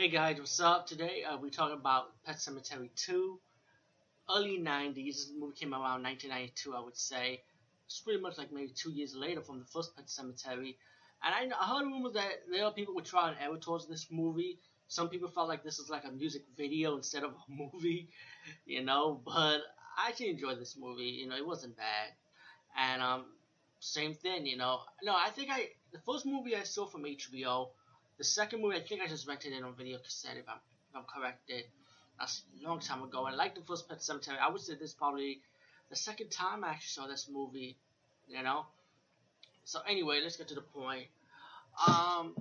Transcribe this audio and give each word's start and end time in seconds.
Hey 0.00 0.08
guys, 0.08 0.38
what's 0.38 0.58
up? 0.60 0.86
Today 0.86 1.24
uh, 1.24 1.36
we're 1.36 1.50
talking 1.50 1.76
about 1.76 2.24
Pet 2.24 2.36
Sematary 2.36 2.88
2. 2.96 3.38
Early 4.34 4.56
90s, 4.56 4.94
this 4.94 5.32
movie 5.38 5.54
came 5.54 5.74
around 5.74 6.02
1992, 6.02 6.74
I 6.74 6.80
would 6.80 6.96
say. 6.96 7.42
It's 7.84 8.00
pretty 8.00 8.18
much 8.18 8.38
like 8.38 8.50
maybe 8.50 8.72
two 8.74 8.92
years 8.92 9.14
later 9.14 9.42
from 9.42 9.58
the 9.58 9.66
first 9.66 9.94
Pet 9.94 10.06
Sematary. 10.06 10.76
And 11.22 11.52
I, 11.52 11.54
I 11.54 11.66
heard 11.66 11.84
rumors 11.84 12.14
that 12.14 12.44
there 12.50 12.64
are 12.64 12.72
people 12.72 12.94
would 12.94 13.04
try 13.04 13.28
and 13.28 13.36
error 13.42 13.58
towards 13.58 13.88
this 13.88 14.06
movie. 14.10 14.58
Some 14.88 15.10
people 15.10 15.28
felt 15.28 15.48
like 15.48 15.62
this 15.62 15.78
is 15.78 15.90
like 15.90 16.06
a 16.06 16.10
music 16.10 16.44
video 16.56 16.96
instead 16.96 17.22
of 17.22 17.32
a 17.32 17.52
movie, 17.52 18.08
you 18.64 18.82
know. 18.82 19.20
But 19.22 19.60
I 19.98 20.08
actually 20.08 20.30
enjoyed 20.30 20.58
this 20.58 20.78
movie. 20.80 21.20
You 21.20 21.28
know, 21.28 21.36
it 21.36 21.46
wasn't 21.46 21.76
bad. 21.76 22.08
And 22.74 23.02
um, 23.02 23.24
same 23.80 24.14
thing, 24.14 24.46
you 24.46 24.56
know. 24.56 24.80
No, 25.02 25.14
I 25.14 25.28
think 25.28 25.50
I 25.52 25.68
the 25.92 26.00
first 26.10 26.24
movie 26.24 26.56
I 26.56 26.62
saw 26.62 26.86
from 26.86 27.02
HBO 27.02 27.72
the 28.20 28.24
second 28.24 28.60
movie, 28.60 28.76
I 28.76 28.82
think 28.82 29.00
I 29.00 29.06
just 29.06 29.26
rented 29.26 29.54
it 29.54 29.64
on 29.64 29.74
video 29.74 29.96
cassette, 29.96 30.36
if 30.36 30.46
I'm, 30.46 30.60
if 30.90 30.94
I'm 30.94 31.04
corrected. 31.04 31.64
That's 32.18 32.42
a 32.60 32.68
long 32.68 32.78
time 32.78 33.02
ago. 33.02 33.24
And 33.24 33.34
like 33.34 33.54
the 33.54 33.62
first 33.62 33.88
Pet 33.88 34.00
Sematary, 34.00 34.38
I 34.38 34.50
would 34.50 34.60
say 34.60 34.74
this 34.74 34.92
probably 34.92 35.40
the 35.88 35.96
second 35.96 36.28
time 36.28 36.62
I 36.62 36.68
actually 36.68 37.02
saw 37.02 37.06
this 37.06 37.30
movie, 37.32 37.78
you 38.28 38.42
know? 38.42 38.66
So 39.64 39.80
anyway, 39.88 40.20
let's 40.22 40.36
get 40.36 40.48
to 40.48 40.54
the 40.54 40.60
point. 40.60 41.06
Um, 41.88 42.34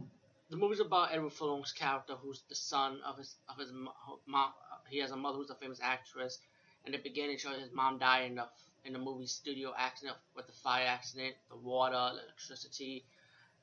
the 0.50 0.58
movie's 0.58 0.82
about 0.82 1.14
Edward 1.14 1.32
Furlong's 1.32 1.72
character, 1.72 2.16
who's 2.22 2.42
the 2.50 2.56
son 2.56 3.00
of 3.08 3.18
his 3.18 3.36
of 3.48 3.58
his 3.58 3.72
mom. 3.72 4.52
He 4.90 5.00
has 5.00 5.12
a 5.12 5.16
mother 5.16 5.38
who's 5.38 5.50
a 5.50 5.56
famous 5.56 5.80
actress. 5.82 6.40
In 6.86 6.92
the 6.92 6.98
beginning, 6.98 7.38
shows 7.38 7.58
his 7.58 7.72
mom 7.72 8.00
died 8.00 8.26
in 8.26 8.36
the 8.36 8.48
in 8.84 8.92
the 8.92 9.00
movie 9.00 9.28
studio 9.28 9.74
accident 9.78 10.18
with 10.36 10.48
the 10.48 10.54
fire 10.54 10.88
accident, 10.88 11.36
the 11.50 11.56
water, 11.56 12.18
electricity, 12.20 13.06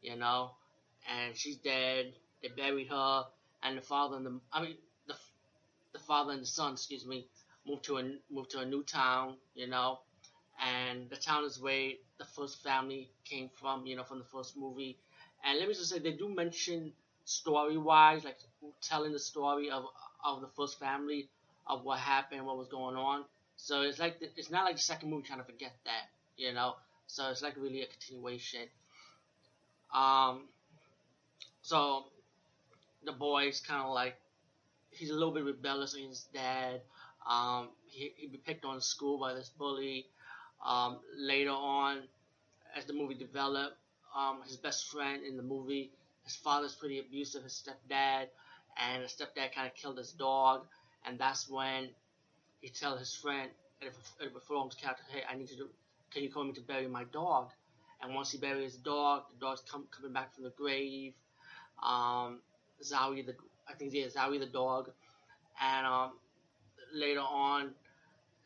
you 0.01 0.16
know 0.16 0.52
and 1.09 1.37
she's 1.37 1.56
dead. 1.56 2.12
They 2.42 2.48
buried 2.48 2.88
her, 2.88 3.24
and 3.62 3.78
the 3.78 3.83
father 3.83 4.16
and 4.16 4.27
the 4.27 4.41
I 4.52 4.62
mean 4.62 4.77
the 5.06 5.15
the 5.92 5.98
father 6.01 6.32
and 6.32 6.42
the 6.42 6.46
son, 6.46 6.73
excuse 6.74 7.06
me, 7.06 7.27
moved 7.66 7.85
to 7.85 7.99
a 7.99 8.02
moved 8.30 8.51
to 8.52 8.60
a 8.60 8.66
new 8.66 8.82
town, 8.82 9.37
you 9.54 9.66
know, 9.66 10.01
and 10.60 11.09
the 11.10 11.16
town 11.16 11.45
is 11.45 11.60
where 11.60 11.93
the 12.18 12.24
first 12.24 12.62
family 12.62 13.10
came 13.24 13.49
from, 13.49 13.87
you 13.87 13.96
know, 13.96 14.04
from 14.04 14.18
the 14.18 14.24
first 14.24 14.57
movie. 14.57 14.99
And 15.45 15.59
let 15.59 15.68
me 15.68 15.74
just 15.74 15.90
say, 15.90 15.99
they 15.99 16.12
do 16.12 16.29
mention 16.29 16.93
story 17.24 17.77
wise, 17.77 18.24
like 18.24 18.38
telling 18.82 19.12
the 19.12 19.18
story 19.18 19.71
of 19.71 19.84
of 20.24 20.40
the 20.40 20.49
first 20.49 20.79
family 20.79 21.29
of 21.66 21.84
what 21.84 21.99
happened, 21.99 22.46
what 22.46 22.57
was 22.59 22.68
going 22.68 22.96
on. 22.96 23.24
So 23.57 23.82
it's 23.82 23.99
like 23.99 24.21
the, 24.21 24.29
it's 24.37 24.51
not 24.51 24.65
like 24.65 24.77
the 24.77 24.82
second 24.82 25.10
movie 25.10 25.24
trying 25.27 25.40
to 25.40 25.45
forget 25.45 25.73
that, 25.84 26.04
you 26.37 26.52
know. 26.52 26.74
So 27.07 27.30
it's 27.30 27.43
like 27.43 27.57
really 27.57 27.82
a 27.82 27.87
continuation. 27.87 28.68
Um, 29.93 30.49
so 31.66 32.04
the 33.04 33.10
boy's 33.10 33.60
kind 33.60 33.82
of 33.82 33.92
like 33.92 34.14
he's 34.90 35.10
a 35.10 35.14
little 35.14 35.32
bit 35.34 35.45
rebellious 35.45 35.95
against 35.95 36.28
his 36.32 36.40
dad. 36.40 36.80
Um, 37.28 37.70
he 37.86 38.12
he 38.16 38.28
be 38.28 38.38
picked 38.38 38.64
on 38.64 38.80
school 38.80 39.18
by 39.18 39.34
this 39.34 39.48
bully. 39.48 40.06
Um, 40.64 40.98
later 41.18 41.50
on, 41.50 42.02
as 42.76 42.84
the 42.84 42.92
movie 42.92 43.14
developed, 43.14 43.78
um, 44.16 44.42
his 44.46 44.56
best 44.56 44.87
friend 44.92 45.24
in 45.24 45.37
the 45.37 45.42
movie, 45.42 45.90
his 46.22 46.37
father's 46.37 46.72
pretty 46.76 47.00
abusive. 47.00 47.42
His 47.42 47.60
stepdad, 47.60 48.28
and 48.76 49.02
his 49.02 49.10
stepdad 49.10 49.52
kind 49.52 49.66
of 49.66 49.74
killed 49.74 49.98
his 49.98 50.12
dog, 50.12 50.66
and 51.04 51.18
that's 51.18 51.48
when 51.50 51.88
he 52.60 52.68
tells 52.68 53.00
his 53.00 53.12
friend, 53.16 53.50
Edward 53.82 54.42
Furlong's 54.46 54.76
character, 54.76 55.02
"Hey, 55.10 55.24
I 55.28 55.34
need 55.34 55.50
you 55.50 55.56
to. 55.56 55.68
Can 56.12 56.22
you 56.22 56.30
call 56.30 56.44
me 56.44 56.52
to 56.52 56.60
bury 56.60 56.87
my 56.87 57.02
dog?" 57.04 57.50
And 58.00 58.14
once 58.14 58.30
he 58.30 58.38
buries 58.38 58.74
his 58.74 58.82
dog, 58.82 59.24
the 59.32 59.40
dog's 59.44 59.62
come, 59.62 59.88
coming 59.90 60.12
back 60.12 60.32
from 60.32 60.44
the 60.44 60.50
grave 60.50 61.14
um, 61.82 62.41
Zowie 62.82 63.24
the 63.24 63.35
I 63.69 63.74
think 63.74 63.93
yeah 63.93 64.06
Zowie 64.06 64.38
the 64.41 64.47
dog, 64.47 64.91
and 65.60 65.87
um, 65.87 66.12
later 66.94 67.21
on, 67.21 67.71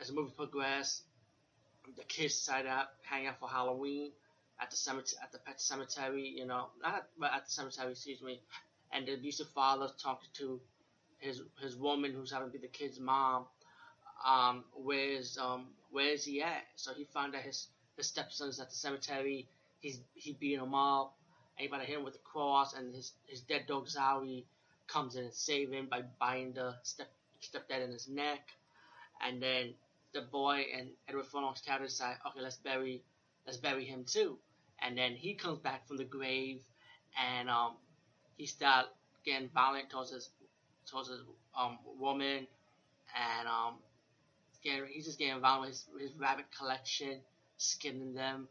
as 0.00 0.08
the 0.08 0.14
movie 0.14 0.32
progressed, 0.36 1.02
the 1.96 2.04
kids 2.04 2.34
decided 2.34 2.68
to 2.68 2.86
hang 3.02 3.26
out 3.26 3.38
for 3.40 3.48
Halloween 3.48 4.12
at 4.60 4.70
the 4.70 4.76
cemetery 4.76 5.18
at 5.22 5.32
the 5.32 5.38
pet 5.38 5.60
cemetery, 5.60 6.28
you 6.36 6.46
know, 6.46 6.66
not 6.82 6.94
at, 7.22 7.34
at 7.34 7.44
the 7.46 7.50
cemetery, 7.50 7.92
excuse 7.92 8.22
me, 8.22 8.40
and 8.92 9.06
the 9.06 9.14
abusive 9.14 9.48
father 9.54 9.88
talking 10.02 10.28
to 10.34 10.60
his 11.18 11.42
his 11.60 11.76
woman 11.76 12.12
who's 12.12 12.32
having 12.32 12.48
to 12.48 12.52
be 12.52 12.58
the 12.58 12.72
kid's 12.72 13.00
mom. 13.00 13.46
Um, 14.26 14.64
where's 14.74 15.38
um, 15.38 15.68
where's 15.90 16.24
he 16.24 16.42
at? 16.42 16.64
So 16.76 16.92
he 16.94 17.04
found 17.04 17.34
out 17.34 17.42
his 17.42 17.68
his 17.96 18.06
stepson's 18.06 18.60
at 18.60 18.68
the 18.70 18.76
cemetery. 18.76 19.48
He's 19.80 20.00
he 20.14 20.32
beating 20.32 20.60
him 20.60 20.74
up 20.74 21.14
Anybody 21.60 21.84
hit 21.84 21.98
him 21.98 22.04
with 22.04 22.14
a 22.14 22.18
cross, 22.24 22.72
and 22.72 22.94
his 22.94 23.12
his 23.26 23.42
dead 23.42 23.66
dog 23.68 23.86
Zowie 23.86 24.46
comes 24.86 25.14
in 25.14 25.24
and 25.24 25.34
save 25.34 25.70
him 25.70 25.88
by 25.90 26.02
biting 26.18 26.54
the 26.54 26.74
step 26.82 27.12
stepdad 27.42 27.84
in 27.84 27.92
his 27.92 28.08
neck, 28.08 28.48
and 29.20 29.42
then 29.42 29.74
the 30.14 30.22
boy 30.22 30.64
and 30.74 30.88
Edward 31.06 31.26
Furlong's 31.26 31.60
character 31.60 31.86
decide, 31.86 32.16
okay, 32.26 32.40
let's 32.40 32.56
bury 32.56 33.02
let's 33.46 33.58
bury 33.58 33.84
him 33.84 34.04
too, 34.06 34.38
and 34.80 34.96
then 34.96 35.12
he 35.12 35.34
comes 35.34 35.58
back 35.58 35.86
from 35.86 35.98
the 35.98 36.04
grave, 36.04 36.62
and 37.20 37.50
um, 37.50 37.76
he 38.38 38.46
start 38.46 38.86
getting 39.26 39.50
violent 39.50 39.90
towards 39.90 40.12
his 40.12 40.30
towards 40.90 41.10
his 41.10 41.20
um 41.54 41.76
woman, 41.98 42.46
and 43.14 43.48
um, 43.48 43.74
getting, 44.64 44.86
he's 44.90 45.04
just 45.04 45.18
getting 45.18 45.42
violent 45.42 45.76
with 45.92 46.00
his, 46.00 46.10
his 46.10 46.18
rabbit 46.18 46.46
collection, 46.56 47.20
skinning 47.58 48.14
them, 48.14 48.48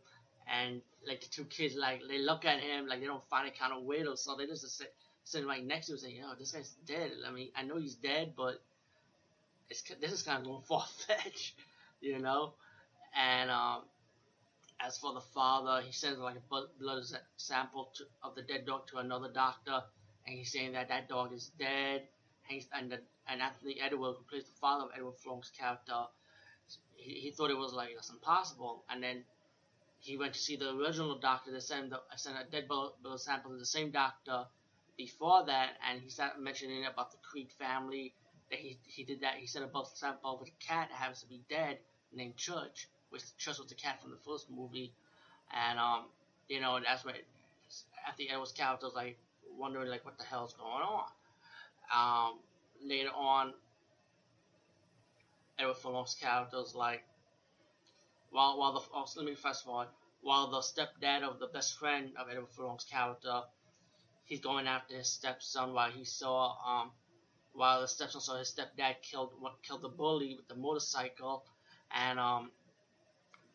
and 0.50 0.82
like 1.08 1.22
the 1.22 1.28
two 1.28 1.46
kids 1.46 1.76
like 1.76 2.02
they 2.08 2.20
look 2.20 2.46
at 2.46 2.60
him 2.60 2.88
like 2.88 3.00
they 3.00 3.06
don't 3.06 3.28
find 3.30 3.48
it 3.48 3.58
kind 3.58 3.74
of 3.74 3.84
weird 3.84 4.08
or 4.08 4.18
something. 4.18 4.48
They 4.48 4.54
just 4.54 4.78
sit 4.78 4.94
sitting 5.24 5.48
right 5.48 5.66
next 5.66 5.88
to 5.88 5.94
him 5.94 6.00
saying, 6.00 6.16
"Yo, 6.18 6.34
this 6.38 6.52
guy's 6.52 6.76
dead." 6.86 7.12
I 7.28 7.32
mean, 7.32 7.50
I 7.56 7.64
know 7.64 7.78
he's 7.78 7.96
dead, 7.96 8.34
but 8.36 8.62
it's 9.70 9.84
this 10.02 10.12
is 10.12 10.24
kind 10.24 10.40
of 10.40 10.46
going 10.46 10.62
far 10.68 10.86
fetched, 11.08 11.56
you 12.02 12.20
know. 12.20 12.54
And 13.16 13.50
um, 13.50 13.82
as 14.80 14.98
for 14.98 15.14
the 15.14 15.22
father, 15.22 15.82
he 15.86 15.92
sends 15.92 16.20
like 16.20 16.36
a 16.36 16.62
blood 16.80 17.04
sample 17.38 17.92
to, 17.96 18.04
of 18.24 18.36
the 18.36 18.42
dead 18.42 18.66
dog 18.66 18.88
to 18.88 18.98
another 18.98 19.30
doctor, 19.34 19.82
and 20.26 20.38
he's 20.38 20.52
saying 20.52 20.74
that 20.74 20.90
that 20.90 21.09
dog 21.09 21.34
is 21.34 21.52
dead. 21.59 22.04
And, 22.74 22.92
the, 22.92 22.98
and 23.28 23.44
Anthony 23.44 23.80
Edward, 23.80 24.16
who 24.18 24.24
plays 24.28 24.46
the 24.46 24.59
father 24.59 24.86
of 24.86 24.90
Edward 24.96 25.14
Furlong's 25.24 25.52
character, 25.56 26.06
he, 26.96 27.12
he 27.20 27.32
thought 27.32 27.52
it 27.52 27.58
was 27.58 27.74
like 27.74 27.90
that's 27.94 28.09
impossible. 28.09 28.86
And 28.90 29.04
then 29.04 29.24
he 30.00 30.18
went 30.18 30.34
to 30.34 30.40
see 30.40 30.56
the 30.56 30.76
original 30.76 31.18
doctor 31.20 31.52
that 31.52 31.62
sent, 31.62 31.90
the, 31.90 32.00
sent 32.16 32.38
a 32.38 32.50
dead 32.50 32.68
blood, 32.68 32.92
sample 33.18 33.52
to 33.52 33.58
the 33.58 33.66
same 33.66 33.92
doctor 33.92 34.46
before 34.98 35.46
that, 35.46 35.72
and 35.90 36.02
he 36.02 36.10
started 36.10 36.42
mentioning 36.42 36.86
about 36.86 37.12
the 37.12 37.18
Creed 37.18 37.50
family. 37.60 38.14
That 38.50 38.59
he, 38.59 38.78
he 38.86 39.04
did 39.04 39.22
that. 39.22 39.36
He 39.36 39.46
sent 39.46 39.66
a 39.66 39.68
blood 39.68 39.88
sample 39.94 40.38
with 40.40 40.50
a 40.50 40.66
cat 40.66 40.90
that 40.90 40.96
happens 40.96 41.22
to 41.22 41.28
be 41.28 41.42
dead 41.50 41.78
named 42.14 42.36
Church, 42.38 42.88
which 43.09 43.24
Church 43.38 43.59
was 43.59 43.68
the 43.68 43.76
cat 43.76 44.02
from 44.02 44.12
the 44.12 44.18
first 44.18 44.50
movie, 44.50 44.92
and 45.54 45.78
um, 45.78 46.06
you 46.48 46.59
know, 46.59 46.80
that's 46.84 47.06
what 47.06 47.16
at 47.16 48.18
the 48.18 48.30
end 48.30 48.40
was 48.40 48.52
character 48.52 48.88
was 48.88 48.96
like 48.96 49.18
wondering 49.58 49.90
like 49.90 50.04
what 50.06 50.18
the 50.18 50.24
hell's 50.24 50.54
going 50.54 50.84
on. 50.84 51.06
Um, 51.96 52.40
later 52.84 53.09
on, 53.16 53.54
Edward 55.59 55.78
Furlong's 55.78 56.16
character 56.16 56.58
was 56.58 56.74
like 56.74 57.04
while 58.31 58.57
while 58.57 58.73
the 58.73 58.81
oh, 58.94 59.06
let 59.17 59.25
me 59.25 59.35
fast 59.35 59.63
forward. 59.66 59.88
While 60.22 60.47
the 60.51 60.62
stepdad 60.62 61.23
of 61.23 61.40
the 61.40 61.47
best 61.47 61.78
friend 61.78 62.12
of 62.17 62.29
Edward 62.29 62.50
Furlong's 62.50 62.84
character, 62.85 63.41
he's 64.25 64.40
going 64.40 64.67
after 64.67 64.95
his 64.95 65.09
stepson 65.09 65.73
while 65.73 65.91
he 65.91 66.06
saw 66.06 66.56
um 66.66 66.91
while 67.53 67.81
the 67.81 67.88
stepson 67.88 68.22
saw 68.22 68.38
his 68.38 68.50
stepdad 68.53 69.01
killed 69.01 69.34
what 69.40 69.62
killed 69.63 69.81
the 69.81 69.90
bully 69.90 70.35
with 70.35 70.47
the 70.47 70.56
motorcycle, 70.56 71.44
and 71.91 72.19
um 72.19 72.51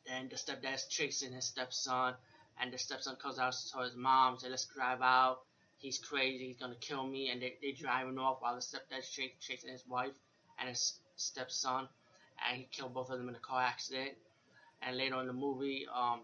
and 0.06 0.30
the 0.30 0.36
stepdad's 0.36 0.86
chasing 0.86 1.32
his 1.32 1.46
stepson, 1.46 2.14
and 2.58 2.72
the 2.72 2.78
stepson 2.78 3.16
comes 3.16 3.38
out 3.38 3.52
to 3.72 3.78
his 3.80 3.94
mom, 3.96 4.38
say 4.38 4.48
let's 4.48 4.66
drive 4.66 5.02
out. 5.02 5.40
He's 5.78 5.98
crazy. 5.98 6.46
He's 6.48 6.56
gonna 6.58 6.76
kill 6.76 7.06
me, 7.06 7.28
and 7.30 7.40
they 7.42 7.56
they 7.60 7.72
driving 7.72 8.18
off 8.18 8.40
while 8.40 8.54
the 8.54 8.60
stepdad's 8.62 9.08
ch- 9.10 9.34
chasing 9.40 9.70
his 9.70 9.86
wife 9.86 10.14
and 10.58 10.68
his 10.68 11.00
stepson, 11.16 11.88
and 12.46 12.56
he 12.58 12.64
killed 12.70 12.94
both 12.94 13.10
of 13.10 13.18
them 13.18 13.28
in 13.28 13.34
a 13.34 13.40
car 13.40 13.62
accident 13.62 14.14
and 14.86 14.96
later 14.96 15.20
in 15.20 15.26
the 15.26 15.32
movie, 15.32 15.86
um, 15.94 16.20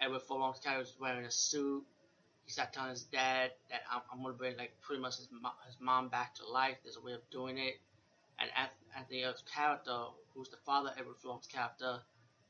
Edward 0.00 0.22
Furlong's 0.22 0.58
character 0.60 0.82
is 0.82 0.96
wearing 1.00 1.24
a 1.24 1.30
suit. 1.30 1.84
He 2.44 2.52
started 2.52 2.72
telling 2.74 2.90
his 2.90 3.04
dad 3.04 3.52
that 3.70 3.82
I'm, 3.90 4.02
I'm 4.12 4.22
gonna 4.22 4.34
bring 4.34 4.56
like 4.56 4.72
pretty 4.82 5.00
much 5.00 5.16
his, 5.16 5.28
mo- 5.30 5.58
his 5.66 5.76
mom 5.80 6.08
back 6.08 6.34
to 6.36 6.46
life. 6.46 6.76
There's 6.82 6.96
a 6.96 7.00
way 7.00 7.12
of 7.12 7.20
doing 7.30 7.58
it. 7.58 7.74
And 8.38 8.50
Anthony's 8.96 9.42
character, 9.52 9.96
who's 10.34 10.48
the 10.48 10.56
father 10.66 10.90
of 10.90 10.98
Edward 10.98 11.16
Furlong's 11.22 11.46
character, 11.46 12.00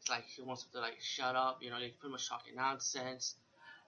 it's 0.01 0.09
like 0.09 0.25
he 0.27 0.43
wants 0.43 0.65
him 0.65 0.71
to 0.73 0.81
like 0.81 1.01
shut 1.01 1.37
up. 1.37 1.59
You 1.63 1.71
know, 1.71 1.77
he's 1.77 1.93
pretty 1.93 2.13
much 2.13 2.29
talking 2.29 2.57
nonsense. 2.57 3.37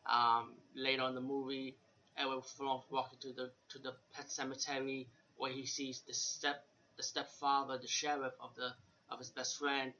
Um, 0.07 0.55
later 0.75 1.03
in 1.05 1.15
the 1.15 1.21
movie, 1.21 1.77
Edward 2.17 2.45
Furlong's 2.45 2.85
walking 2.91 3.19
to 3.21 3.33
the 3.33 3.51
to 3.71 3.79
the 3.79 3.95
pet 4.15 4.31
cemetery 4.31 5.09
where 5.37 5.51
he 5.53 5.67
sees 5.67 6.03
the 6.07 6.15
step 6.15 6.65
the 6.97 7.03
stepfather, 7.03 7.79
the 7.79 7.89
sheriff 7.89 8.33
of 8.41 8.55
the 8.57 8.71
of 9.11 9.19
his 9.19 9.31
best 9.31 9.59
friend, 9.59 9.93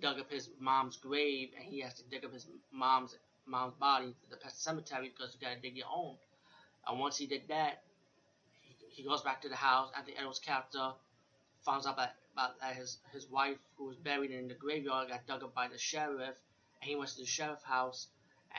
dug 0.00 0.18
up 0.18 0.30
his 0.30 0.48
mom's 0.58 0.96
grave 0.96 1.50
and 1.56 1.64
he 1.64 1.80
has 1.80 1.94
to 1.94 2.02
dig 2.08 2.24
up 2.24 2.32
his 2.32 2.46
mom's 2.72 3.16
mom's 3.46 3.74
body 3.74 4.14
to 4.22 4.30
the 4.30 4.50
cemetery 4.50 5.12
because 5.14 5.34
you 5.34 5.40
gotta 5.40 5.60
dig 5.60 5.76
your 5.76 5.86
own. 5.94 6.16
And 6.86 6.98
once 6.98 7.16
he 7.16 7.26
did 7.26 7.42
that, 7.48 7.82
he, 8.60 8.74
he 8.88 9.02
goes 9.02 9.22
back 9.22 9.42
to 9.42 9.48
the 9.48 9.56
house. 9.56 9.90
Anthony 9.96 10.16
Edwards' 10.16 10.38
character 10.38 10.92
finds 11.64 11.86
out 11.86 11.96
that, 11.96 12.16
about 12.32 12.60
that 12.60 12.74
his 12.76 12.98
his 13.12 13.28
wife, 13.28 13.58
who 13.76 13.86
was 13.86 13.96
buried 13.96 14.30
in 14.30 14.48
the 14.48 14.54
graveyard, 14.54 15.08
got 15.08 15.26
dug 15.26 15.42
up 15.42 15.54
by 15.54 15.68
the 15.68 15.78
sheriff, 15.78 16.36
and 16.80 16.88
he 16.88 16.96
went 16.96 17.10
to 17.10 17.20
the 17.20 17.26
sheriff's 17.26 17.64
house, 17.64 18.08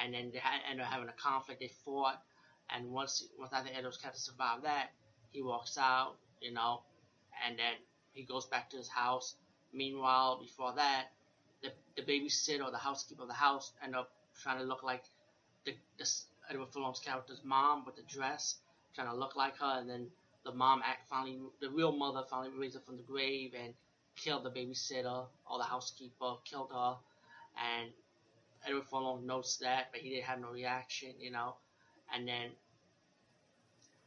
and 0.01 0.13
then 0.13 0.31
they 0.31 0.39
had, 0.39 0.61
ended 0.69 0.85
up 0.85 0.91
having 0.91 1.09
a 1.09 1.13
conflict. 1.13 1.59
They 1.59 1.71
fought, 1.85 2.21
and 2.69 2.91
once 2.91 3.25
once 3.37 3.51
Anthony 3.53 3.75
Edwards' 3.75 3.97
character 3.97 4.19
survived 4.19 4.63
that, 4.63 4.91
he 5.31 5.41
walks 5.41 5.77
out, 5.77 6.15
you 6.41 6.53
know, 6.53 6.83
and 7.45 7.57
then 7.57 7.73
he 8.13 8.23
goes 8.23 8.45
back 8.45 8.69
to 8.69 8.77
his 8.77 8.87
house. 8.89 9.35
Meanwhile, 9.73 10.39
before 10.39 10.73
that, 10.75 11.07
the, 11.63 11.71
the 11.95 12.03
babysitter 12.03 12.63
or 12.63 12.71
the 12.71 12.77
housekeeper 12.77 13.23
of 13.23 13.27
the 13.27 13.33
house 13.33 13.71
end 13.83 13.95
up 13.95 14.11
trying 14.41 14.59
to 14.59 14.63
look 14.65 14.83
like 14.83 15.03
the, 15.65 15.73
the 15.97 16.05
Edward 16.49 16.69
Furlong's 16.73 16.99
character's 16.99 17.41
mom 17.43 17.85
with 17.85 17.95
the 17.95 18.03
dress, 18.03 18.55
trying 18.95 19.07
to 19.07 19.15
look 19.15 19.35
like 19.35 19.57
her, 19.57 19.79
and 19.79 19.89
then 19.89 20.07
the 20.45 20.53
mom 20.53 20.81
act 20.85 21.09
finally, 21.09 21.39
the 21.61 21.69
real 21.69 21.93
mother 21.93 22.23
finally 22.29 22.51
raised 22.57 22.75
her 22.75 22.81
from 22.81 22.97
the 22.97 23.03
grave 23.03 23.53
and 23.59 23.73
killed 24.15 24.43
the 24.43 24.51
babysitter 24.51 25.25
or 25.49 25.57
the 25.57 25.63
housekeeper, 25.63 26.35
killed 26.45 26.71
her, 26.73 26.95
and 27.57 27.89
Edward 28.67 28.85
Furlong 28.89 29.25
noticed 29.25 29.61
that, 29.61 29.87
but 29.91 30.01
he 30.01 30.09
didn't 30.09 30.25
have 30.25 30.39
no 30.39 30.49
reaction, 30.49 31.09
you 31.19 31.31
know, 31.31 31.55
and 32.13 32.27
then 32.27 32.49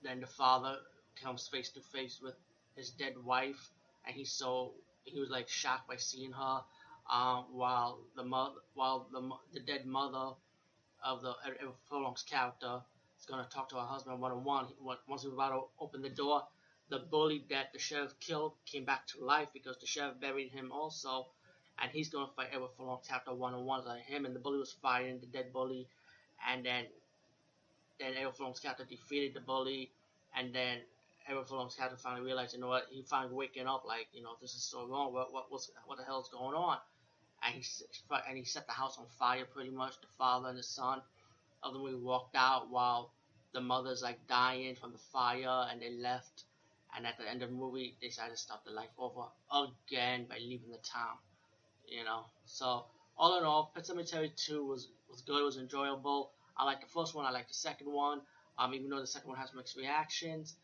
then 0.02 0.20
the 0.20 0.26
father 0.26 0.76
comes 1.20 1.48
face 1.48 1.70
to 1.70 1.80
face 1.80 2.20
with 2.22 2.34
his 2.76 2.90
dead 2.90 3.14
wife, 3.24 3.70
and 4.06 4.14
he's 4.14 4.30
so 4.30 4.72
he 5.04 5.18
was 5.20 5.30
like 5.30 5.48
shocked 5.48 5.88
by 5.88 5.96
seeing 5.96 6.32
her, 6.32 6.60
um, 7.10 7.44
while 7.52 8.00
the 8.16 8.24
mother, 8.24 8.54
while 8.74 9.08
the 9.12 9.30
the 9.52 9.60
dead 9.60 9.86
mother 9.86 10.34
of 11.04 11.22
the 11.22 11.34
Edward 11.44 11.74
Furlong's 11.88 12.22
character 12.22 12.80
is 13.18 13.26
gonna 13.26 13.46
talk 13.50 13.68
to 13.70 13.76
her 13.76 13.86
husband 13.86 14.20
one 14.20 14.32
on 14.32 14.44
one. 14.44 14.66
Once 14.80 15.22
he 15.22 15.28
was 15.28 15.34
about 15.34 15.50
to 15.50 15.62
open 15.80 16.02
the 16.02 16.08
door, 16.08 16.42
the 16.88 16.98
bully 16.98 17.44
that 17.50 17.72
the 17.72 17.78
sheriff 17.78 18.18
killed 18.20 18.54
came 18.64 18.84
back 18.84 19.06
to 19.08 19.24
life 19.24 19.48
because 19.52 19.78
the 19.78 19.86
sheriff 19.86 20.20
buried 20.20 20.50
him 20.50 20.72
also, 20.72 21.26
and 21.80 21.90
he's 21.92 22.08
gonna 22.08 22.30
fight 22.34 22.48
Edward 22.52 22.70
Furlong's 22.76 23.06
character 23.06 23.34
one 23.34 23.54
on 23.54 23.64
one. 23.64 23.82
Him 24.00 24.24
and 24.24 24.34
the 24.34 24.40
bully 24.40 24.58
was 24.58 24.72
fighting 24.72 25.20
the 25.20 25.26
dead 25.26 25.52
bully, 25.52 25.88
and 26.48 26.64
then 26.64 26.86
then 27.98 28.14
Edward 28.16 28.36
Furlong's 28.36 28.60
character 28.60 28.84
defeated 28.84 29.34
the 29.34 29.40
bully, 29.40 29.90
and 30.36 30.54
then 30.54 30.78
Edward 31.28 31.48
Furlong's 31.48 31.74
character 31.74 31.96
finally 31.96 32.24
realized, 32.24 32.54
you 32.54 32.60
know 32.60 32.68
what, 32.68 32.86
he 32.90 33.02
finally 33.02 33.34
waking 33.34 33.66
up, 33.66 33.84
like, 33.86 34.06
you 34.12 34.22
know, 34.22 34.36
this 34.40 34.54
is 34.54 34.62
so 34.62 34.86
wrong. 34.86 35.12
What 35.12 35.32
what 35.32 35.46
what's, 35.50 35.70
what 35.86 35.98
the 35.98 36.04
hell's 36.04 36.28
going 36.28 36.54
on? 36.54 36.78
And 37.46 37.54
he 37.54 37.64
and 38.28 38.36
he 38.36 38.44
set 38.44 38.66
the 38.66 38.72
house 38.72 38.98
on 38.98 39.06
fire 39.18 39.44
pretty 39.44 39.70
much. 39.70 40.00
The 40.00 40.08
father 40.18 40.48
and 40.48 40.58
the 40.58 40.62
son 40.62 41.00
of 41.62 41.72
the 41.72 41.78
movie 41.78 41.94
walked 41.94 42.34
out 42.36 42.70
while 42.70 43.12
the 43.52 43.60
mother's 43.60 44.02
like 44.02 44.26
dying 44.28 44.74
from 44.74 44.92
the 44.92 44.98
fire, 44.98 45.68
and 45.70 45.80
they 45.80 45.90
left. 45.90 46.44
And 46.96 47.06
at 47.06 47.18
the 47.18 47.28
end 47.28 47.42
of 47.42 47.50
the 47.50 47.54
movie, 47.54 47.96
they 48.00 48.08
decided 48.08 48.32
to 48.32 48.36
start 48.36 48.60
the 48.64 48.72
life 48.72 48.90
over 48.98 49.22
again 49.52 50.26
by 50.28 50.38
leaving 50.38 50.70
the 50.70 50.78
town. 50.78 51.16
You 51.86 52.04
know, 52.04 52.24
so 52.46 52.84
all 53.16 53.38
in 53.38 53.44
all, 53.44 53.70
Pet 53.74 53.84
Sematary 53.84 54.34
2 54.34 54.64
was 54.64 54.88
was 55.08 55.20
good. 55.22 55.44
Was 55.44 55.58
enjoyable. 55.58 56.32
I 56.56 56.64
like 56.64 56.80
the 56.80 56.86
first 56.86 57.14
one. 57.14 57.26
I 57.26 57.30
like 57.30 57.48
the 57.48 57.54
second 57.54 57.92
one. 57.92 58.22
Um, 58.58 58.74
even 58.74 58.88
though 58.88 59.00
the 59.00 59.06
second 59.06 59.28
one 59.30 59.38
has 59.38 59.52
mixed 59.54 59.76
reactions. 59.76 60.54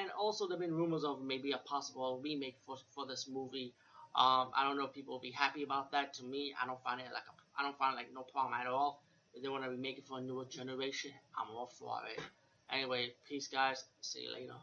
And 0.00 0.10
also, 0.12 0.46
there 0.48 0.56
have 0.56 0.60
been 0.66 0.74
rumors 0.74 1.04
of 1.04 1.22
maybe 1.22 1.52
a 1.52 1.58
possible 1.58 2.18
remake 2.22 2.56
for, 2.64 2.76
for 2.94 3.06
this 3.06 3.28
movie. 3.28 3.74
Um, 4.16 4.48
I 4.56 4.64
don't 4.64 4.78
know 4.78 4.86
if 4.86 4.94
people 4.94 5.14
will 5.14 5.20
be 5.20 5.30
happy 5.30 5.62
about 5.62 5.92
that. 5.92 6.14
To 6.14 6.24
me, 6.24 6.54
I 6.60 6.66
don't 6.66 6.82
find 6.82 7.00
it 7.00 7.06
like 7.12 7.24
a, 7.28 7.60
I 7.60 7.62
don't 7.62 7.76
find 7.76 7.94
like 7.94 8.12
no 8.14 8.22
problem 8.22 8.54
at 8.54 8.66
all. 8.66 9.02
If 9.34 9.42
they 9.42 9.48
want 9.48 9.64
to 9.64 9.70
remake 9.70 9.98
it 9.98 10.06
for 10.06 10.18
a 10.18 10.22
newer 10.22 10.46
generation, 10.46 11.10
I'm 11.38 11.50
all 11.54 11.70
for 11.78 12.00
it. 12.10 12.22
Anyway, 12.70 13.12
peace, 13.28 13.48
guys. 13.48 13.84
See 14.00 14.22
you 14.22 14.32
later. 14.32 14.54